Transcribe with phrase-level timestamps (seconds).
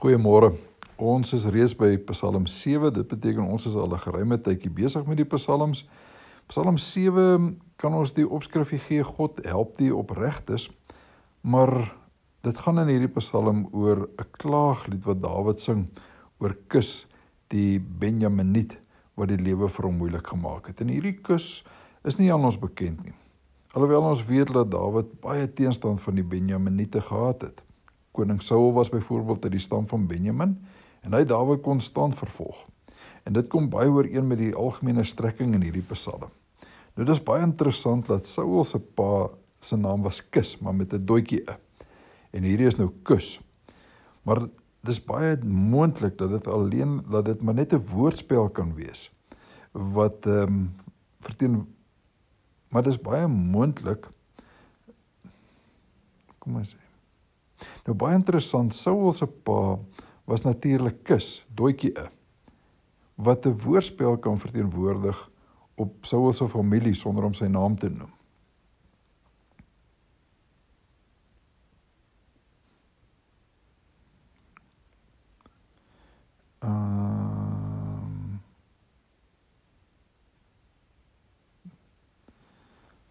[0.00, 0.54] Goeiemôre.
[0.96, 2.88] Ons is reeds by Psalm 7.
[2.96, 5.84] Dit beteken ons is al 'n geruime tydjie besig met die Psalms.
[6.48, 10.70] Psalm 7 kan ons die opskrifie gee God help die opregtes.
[11.42, 11.92] Maar
[12.40, 15.90] dit gaan in hierdie Psalm oor 'n klaaglied wat Dawid sing
[16.38, 17.06] oor Kus,
[17.48, 18.78] die Benjaminiet
[19.16, 20.80] wat die lewe vir hom moeilik gemaak het.
[20.80, 21.62] En hierdie Kus
[22.04, 23.14] is nie aan ons bekend nie.
[23.74, 27.62] Alhoewel ons weet dat Dawid baie teenstand van die Benjaminiete gehad het.
[28.12, 30.56] Koning Saul was byvoorbeeld uit die stam van Benjamin
[31.00, 32.66] en hy Dawid konstant vervolg.
[33.24, 36.28] En dit kom baie ooreen met die algemene strekking in hierdie Psalm.
[36.94, 39.28] Nou dis baie interessant dat Saul se pa
[39.60, 41.56] se naam was Kis, maar met 'n doetjie e.
[42.30, 43.40] En hierdie is nou Kus.
[44.22, 44.48] Maar
[44.80, 49.10] dis baie moontlik dat dit alleen dat dit maar net 'n woordspel kan wees
[49.72, 50.74] wat ehm um,
[51.20, 51.74] verteen
[52.68, 54.08] maar dis baie moontlik
[56.38, 56.89] kom ons sê
[57.86, 59.78] Nou baie interessant, Saul se pa
[60.30, 62.08] was natuurlik Kis, doetjie e
[63.20, 65.28] wat 'n woordspel kan verteenwoordig
[65.76, 68.12] op Saul se familie sonder om sy naam te noem.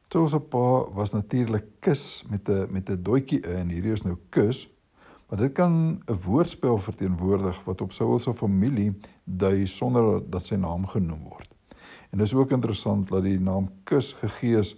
[0.10, 4.18] Toe se pa was natuurlik kus met 'n met 'n doetjie in hierdie is nou
[4.30, 4.70] kus.
[5.28, 10.56] Maar dit kan 'n woordspel verteenwoordig wat op Saul se familie dui sonder dat sy
[10.56, 11.56] naam genoem word.
[12.10, 14.76] En dis ook interessant dat die naam kus gegee is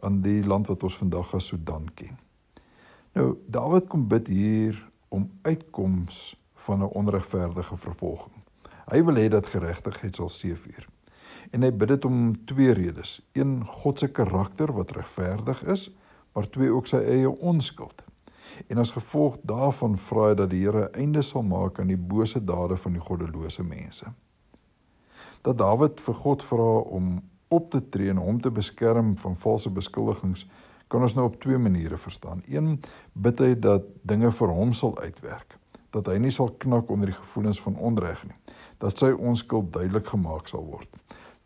[0.00, 2.18] aan die land wat ons vandag as Sudan ken.
[3.12, 8.34] Nou Dawid kom bid hier om uitkoms van 'n onregverdige vervolging.
[8.84, 10.88] Hy wil hê dat geregtigheid sal seëvier.
[11.50, 13.20] En hy bid dit om twee redes.
[13.32, 15.90] Een, God se karakter wat regverdig is,
[16.32, 18.04] maar twee ook sy eie onskuld.
[18.66, 21.96] En as gevolg daarvan vra hy dat die Here 'n einde sal maak aan die
[21.96, 24.06] bose dade van die goddelose mense.
[25.42, 29.70] Dat Dawid vir God vra om op te tree en hom te beskerm van valse
[29.70, 30.46] beskuldigings,
[30.86, 32.42] kan ons nou op twee maniere verstaan.
[32.48, 32.80] Een,
[33.12, 35.58] bid hy dat dinge vir hom sal uitwerk,
[35.90, 38.36] dat hy nie sal knak onder die gevoelens van onreg nie,
[38.78, 40.88] dat sy onskuld duidelik gemaak sal word.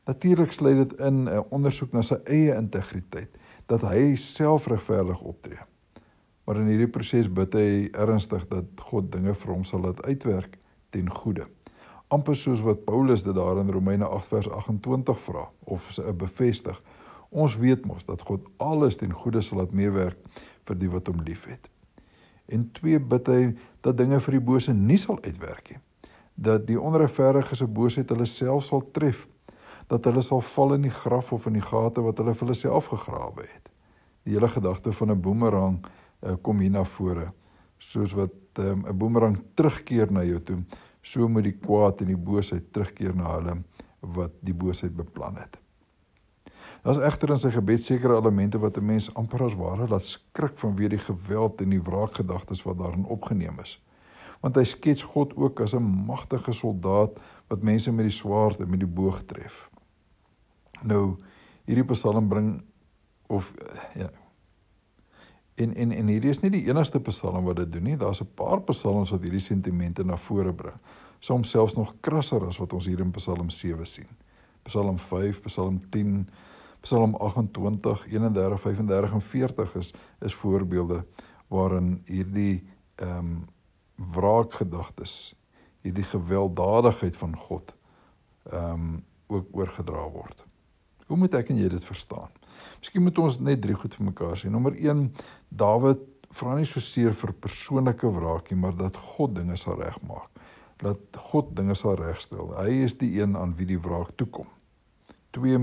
[0.09, 3.37] Natuurlik sluit dit in 'n ondersoek na sy eie integriteit
[3.67, 5.61] dat hy self regverdig optree.
[6.45, 10.57] Maar in hierdie proses bid hy ernstig dat God dinge vir hom sal laat uitwerk
[10.91, 11.45] ten goeie.
[12.09, 16.83] amper soos wat Paulus dit daar in Romeine 8 vers 28 vra of sy bevestig.
[17.29, 20.17] Ons weet mos dat God alles ten goeie sal laat meewerk
[20.65, 21.69] vir die wat hom liefhet.
[22.49, 23.43] En twee bid hy
[23.81, 25.81] dat dinge vir die bose nie sal uitwerk nie.
[26.35, 29.27] Dat die onregverdiges se boosheid hulle self sal tref
[29.89, 32.57] dat hulle sal val in die graf of in die gate wat hulle vir hulle
[32.59, 33.71] self gegrawe het.
[34.25, 35.79] Die hele gedagte van 'n boemerang
[36.23, 37.29] uh, kom hier na vore.
[37.79, 40.65] Soos wat ehm, 'n um, boemerang terugkeer na jou toe,
[41.03, 43.63] so moet die kwaad en die boosheid terugkeer na hulle
[44.01, 45.59] wat die boosheid beplan het.
[46.83, 50.59] Daar's egter in sy gebed sekere elemente wat 'n mens amper as ware laat skrik
[50.59, 53.83] vanweë die geweld en die wraakgedagtes wat daarin opgeneem is.
[54.41, 57.19] Want hy skets God ook as 'n magtige soldaat
[57.49, 59.71] wat mense met die swaard en met die boog tref.
[60.83, 61.17] Nou
[61.65, 62.63] hierdie Psalm bring
[63.27, 63.53] of
[63.95, 64.11] ja
[65.59, 67.97] en en en hierdie is nie die enigste Psalm wat dit doen nie.
[67.97, 70.77] Daar's 'n paar Psalms wat hierdie sentimente na vore bring.
[71.19, 74.09] Soms selfs nog krasser as wat ons hier in Psalm 7 sien.
[74.63, 76.29] Psalm 5, Psalm 10,
[76.81, 81.05] Psalm 28, 31, 35 en 40 is is voorbeelde
[81.49, 82.63] waarin hierdie
[82.95, 83.47] ehm um,
[83.95, 85.35] wraakgedagtes,
[85.81, 87.75] hierdie gewelddadigheid van God
[88.51, 90.48] ehm um, ook oorgedra word.
[91.09, 92.31] Hoe moet ek en jy dit verstaan?
[92.83, 94.51] Miskien moet ons net drie goed vir mekaar sê.
[94.53, 95.07] Nommer 1,
[95.49, 96.05] Dawid
[96.37, 100.29] vra nie so seer vir persoonlike wraak nie, maar dat God dinge sal regmaak.
[100.83, 102.53] Dat God dinge sal regstel.
[102.59, 104.47] Hy is die een aan wie die wraak toekom.
[105.37, 105.63] 2,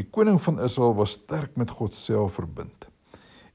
[0.00, 2.88] die koning van Israel was sterk met God self verbind.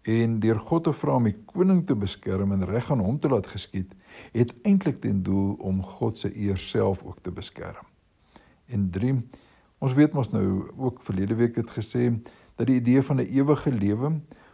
[0.06, 3.31] En deur God te vra om die koning te beskerm en reg aan hom te
[3.31, 3.96] laat geskied,
[4.35, 7.90] het eintlik ten doel om God se eer self ook te beskerm.
[8.70, 9.17] En 3
[9.85, 12.08] Ons weet mos nou ook verlede week het gesê
[12.58, 14.09] dat die idee van 'n ewige lewe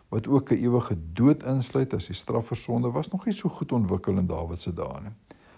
[0.10, 3.50] wat ook 'n ewige dood insluit as die straf vir sonde was nog nie so
[3.50, 5.14] goed ontwikkel in Dawid se dae nie.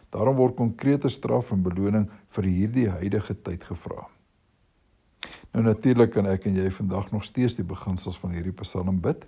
[0.09, 4.07] Daarom word konkrete straf en beloning vir hierdie huidige tyd gevra.
[5.51, 9.25] Nou natuurlik kan ek en jy vandag nog steeds die beginsels van hierdie Psalm bid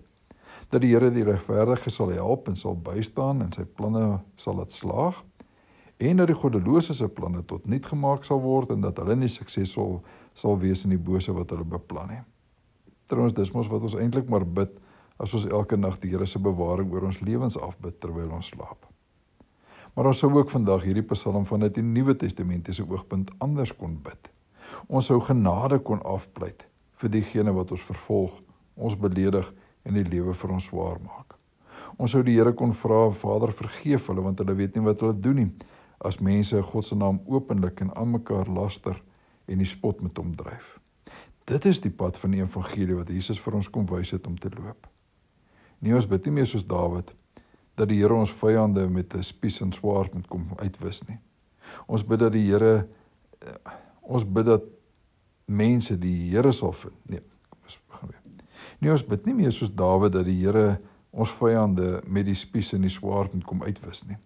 [0.69, 4.71] dat die Here die regverdige sal help en sal bystaan en sy planne sal laat
[4.71, 5.24] slaag
[5.97, 9.31] en dat die goddelose se planne tot nul gemaak sal word en dat hulle nie
[9.31, 10.01] suksesvol
[10.33, 12.24] sal wees in die bose wat hulle beplan nie.
[13.07, 14.74] Trouwens dis mos wat ons eintlik maar bid
[15.21, 18.89] as ons elke nag die Here se bewaring oor ons lewens afbid terwyl ons slaap.
[19.95, 23.95] Maar ons sou ook vandag hierdie Psalm van uit die Nuwe Testamentiese oogpunt anders kon
[24.03, 24.31] bid.
[24.88, 26.65] Ons sou genade kon afpleit
[27.00, 28.33] vir diegene wat ons vervolg,
[28.75, 29.47] ons beledig
[29.86, 31.38] en die lewe vir ons swaar maak.
[31.95, 35.15] Ons sou die Here kon vra, Vader, vergeef hulle want hulle weet nie wat hulle
[35.15, 35.50] doen nie.
[36.00, 39.01] As mense God se naam openlik en aan mekaar laster
[39.45, 40.80] en die spot met hom dryf.
[41.45, 44.38] Dit is die pad van die evangelie wat Jesus vir ons kom wys het om
[44.38, 44.88] te loop.
[45.80, 47.13] Nie ons bid nie meer soos Dawid
[47.75, 51.19] dat die Here ons vyande met 'n spies en swaard moet kom uitwis nie.
[51.88, 52.88] Ons bid dat die Here
[53.42, 53.71] eh,
[54.01, 54.63] ons bid dat
[55.45, 56.95] mense die Here sal vind.
[57.09, 58.21] Nee, kom ons begin weer.
[58.80, 60.80] Nie ons bid nie meer soos Dawid dat die Here
[61.12, 64.18] ons vyande met die spies en die swaard moet kom uitwis nie.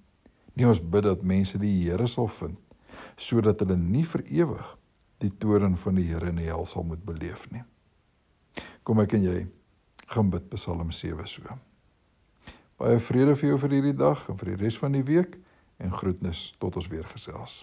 [0.56, 2.58] Nie ons bid dat mense die Here sal vind
[3.20, 4.68] sodat hulle nie vir ewig
[5.20, 7.64] die toorn van die Here in die hel sal moet beleef nie.
[8.88, 9.40] Kom ek en jy
[10.10, 11.58] gaan bid Psalm 7 so.
[12.80, 15.36] Baie vrede vir jou vir hierdie dag en vir die res van die week
[15.84, 17.62] en groetnis tot ons weer gesels.